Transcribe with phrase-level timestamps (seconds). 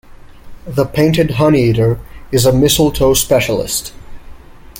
[0.65, 1.99] The painted honeyeater
[2.31, 3.93] is a mistletoe specialist.